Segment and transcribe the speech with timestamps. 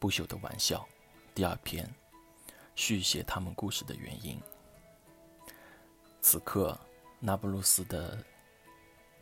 [0.00, 0.88] 不朽的玩笑，
[1.34, 1.88] 第二篇，
[2.74, 4.40] 续写他们故事的原因。
[6.22, 6.76] 此刻，
[7.18, 8.18] 那不勒斯的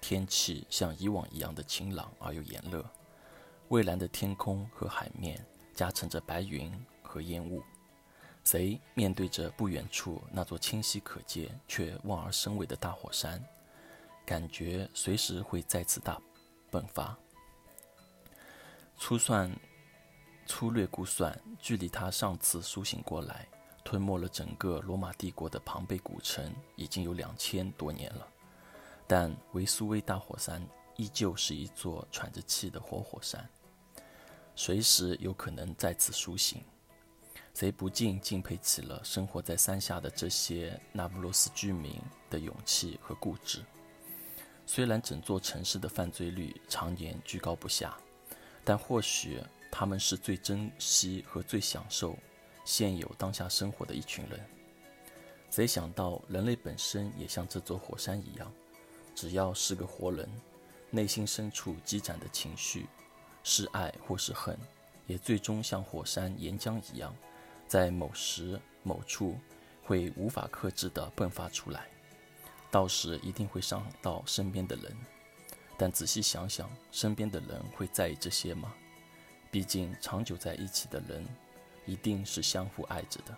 [0.00, 2.84] 天气像以往一样的晴朗而又炎热，
[3.68, 6.70] 蔚蓝的天空和海面夹层着白云
[7.04, 7.62] 和烟雾。
[8.42, 13.42] 贼面对着不远处那座清晰可见却望而生畏的大火山，
[14.26, 16.20] 感觉随时会再次大
[16.70, 17.16] 迸发。
[18.98, 19.50] 粗算，
[20.46, 23.48] 粗略估算，距离他上次苏醒过来，
[23.82, 28.28] 吞没了整个罗马帝国的庞贝古城，已经有两千多年了。
[29.06, 30.66] 但维苏威大火山
[30.96, 33.48] 依旧是一座喘着气的活火山，
[34.54, 36.62] 随时有可能再次苏醒。
[37.52, 43.64] 贼不禁敬佩起了生活在山下的这些那不勒斯居民的勇气和固执。
[44.66, 47.96] 虽然整座城市的犯罪率常年居高不下。
[48.66, 49.42] 但或许
[49.76, 52.16] 他们是最珍惜和最享受
[52.64, 54.38] 现有当下生活的一群人。
[55.50, 58.52] 谁想到人类本身也像这座火山一样，
[59.16, 60.30] 只要是个活人，
[60.90, 62.86] 内心深处积攒的情绪，
[63.42, 64.56] 是爱或是恨，
[65.08, 67.12] 也最终像火山岩浆一样，
[67.66, 69.36] 在某时某处
[69.82, 71.88] 会无法克制地迸发出来，
[72.70, 74.96] 到时一定会伤到身边的人。
[75.76, 78.72] 但仔细想想，身边的人会在意这些吗？
[79.54, 81.24] 毕竟长久在一起的人，
[81.86, 83.32] 一定是相互爱着的。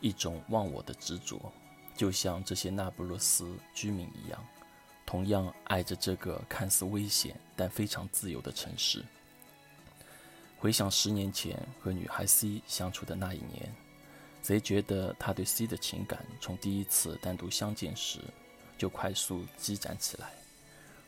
[0.00, 1.52] 一种忘我的执着，
[1.94, 4.42] 就像这些那不勒斯居民一样，
[5.04, 9.04] 同样爱着这个看似危险但非常自由的城市。
[10.56, 13.74] 回想十年前和女孩 C 相处的那一年，
[14.40, 18.20] 贼觉得他对 C 的情感从第一次单独相见时
[18.78, 20.30] 就快速积攒起来。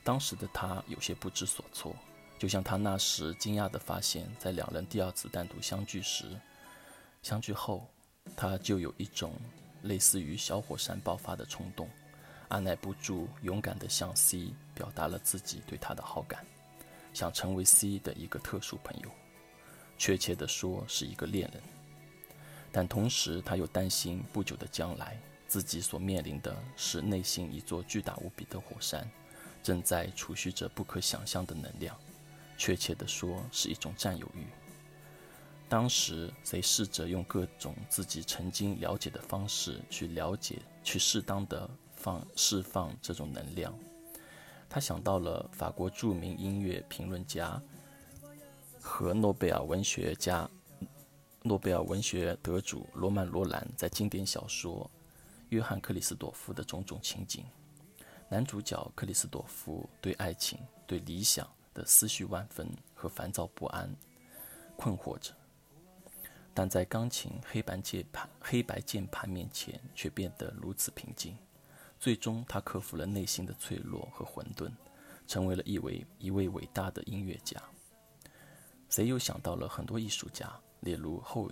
[0.04, 1.96] 当时的他有些不知所措，
[2.38, 6.38] 就像他那时惊讶地发现，在两人第二次单独相聚时，
[7.22, 7.88] 相聚后，
[8.36, 9.34] 他就有一种
[9.82, 11.88] 类似于小火山爆发的冲动，
[12.48, 16.44] 按耐不住，勇敢地向 C 表达了自己对他的好感，
[17.14, 19.10] 想成为 C 的一个特殊朋友，
[19.96, 21.62] 确切地说是一个恋人。
[22.70, 29.10] 但同时，他又担心不久的将来，自己所面临的是内心一座巨大无比的火山。
[29.62, 31.96] 正在储蓄着不可想象的能量，
[32.56, 34.46] 确切地说是一种占有欲。
[35.68, 43.76] 当时，谁试着用各种自己曾经了解的方式去了解、去适当的放释放这种能量。
[44.68, 47.60] 他想到了法国著名音乐评论家
[48.80, 50.48] 和诺贝尔文学家、
[51.42, 54.88] 诺贝尔文学得主罗曼·罗兰在经典小说
[55.48, 57.44] 《约翰·克里斯朵夫》的种种情景。
[58.28, 63.94] 男主角克里斯朵夫对爱情、对理想的思绪万分和烦躁不安，
[64.78, 65.34] 困惑着，
[66.54, 71.36] 但在钢琴黑白键盘黑白键盘面前却变得如此平静。
[72.00, 74.72] 最终，他克服了内心的脆弱和混沌，
[75.26, 77.62] 成为了一位一位伟大的音乐家。
[78.88, 80.50] 谁又想到了很多艺术家，
[80.80, 81.50] 例如后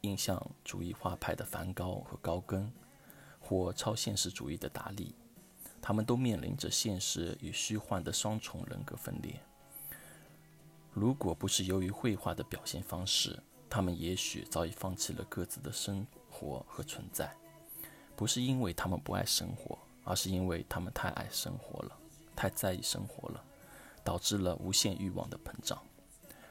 [0.00, 2.72] 印象主义画派的梵高和高更，
[3.38, 5.14] 或超现实主义的达利。
[5.86, 9.40] 他们都面临着现实与虚幻的双重人格分裂。
[10.92, 17.32] 如果不是由于绘画的表现方式，他们也许早已放弃了各自的生活和存在。
[18.16, 21.96] 不是因为他们不爱生活，而是因为他们太爱生活了，
[22.34, 23.44] 太在意生活了，
[24.02, 25.80] 导致了无限欲望的膨胀。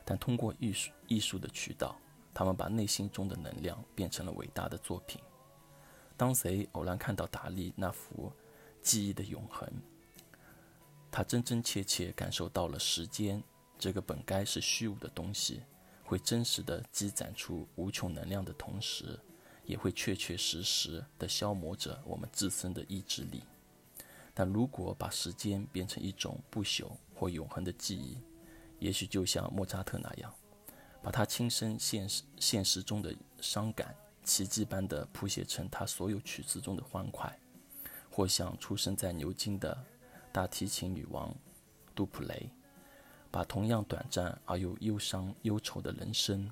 [0.06, 1.98] 但通过艺术艺术的渠道，
[2.34, 5.20] 他们把内心中的能量变成了伟大的作品。
[6.16, 8.32] 当谁偶然看到达利那幅。
[8.86, 9.68] 记忆的永恒，
[11.10, 13.44] 他真真切切感受到了时间
[13.80, 15.64] 这个本该是虚无的东西，
[16.04, 19.20] 会真实的积攒出无穷能量的同时，
[19.66, 23.42] 也会确确实实的消磨着我们自身的意志力。
[24.36, 28.20] 但如果把时间变成一种不朽或永恒的记忆，
[28.78, 30.32] 也许就像莫扎特那样，
[31.02, 37.36] 把他亲身现实现实中的伤感，奇迹般的谱写成他所有曲子中的欢快。
[38.16, 39.78] 或像出生在牛津的
[40.32, 41.36] 大提琴女王
[41.94, 42.50] 杜普雷，
[43.30, 46.50] 把同样短暂而又忧伤忧愁的人生，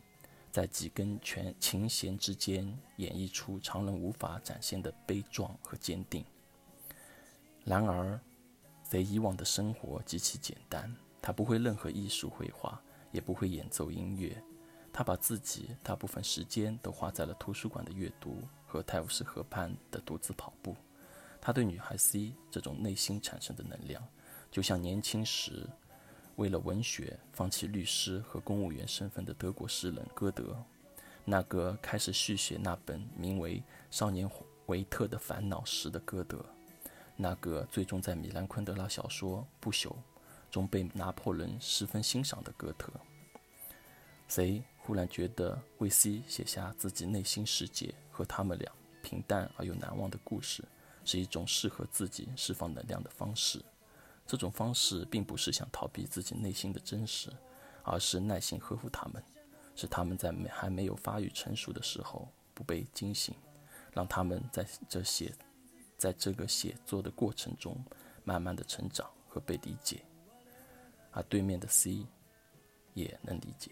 [0.52, 6.26] 在几根全琴弦之间演绎出常人无法展现的悲壮和坚定。
[7.64, 8.20] 然而，
[8.84, 12.78] 在以往的生活极其简单，他不会任何艺术绘画，
[13.14, 14.36] 也不会演奏音乐，
[14.92, 20.76] 他把自己大部分时间都花在了图书馆的阅读和泰晤士河畔的独自跑步。
[21.46, 24.02] 他对女孩 C 这种内心产生的能量，
[24.50, 25.68] 就像年轻时
[26.38, 30.56] 为了文学放弃律师和公务员身份的德国诗人歌德，
[31.26, 33.58] 那个开始续写那本名为
[33.92, 34.32] 《少年
[34.68, 36.46] 维特的烦恼》时的歌德，
[37.18, 39.90] 那个最终在米兰昆德拉小说《不朽》
[40.50, 42.88] 中被拿破仑十分欣赏的歌德，
[44.30, 50.64] 谁忽然觉得为 C 写下自己内心世界和他们俩平淡而又难忘的故事，
[51.06, 53.64] 是一种适合自己释放能量的方式？
[54.26, 57.30] 这种方式并不是想逃避自己内心的真实，
[57.84, 59.22] 而是耐心呵护他们，
[59.76, 63.36] 使他们在没还没有发育成熟的时候不被惊醒，
[63.92, 65.34] 让他们在这写，
[65.98, 67.84] 在这个写作的过程中
[68.24, 70.06] 慢慢的成长和被理解，
[71.12, 72.06] 而对面的 C
[72.94, 73.72] 也能理解。